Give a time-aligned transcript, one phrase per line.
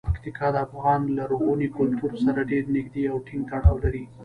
[0.07, 4.03] پکتیکا د افغان لرغوني کلتور سره ډیر نږدې او ټینګ تړاو لري.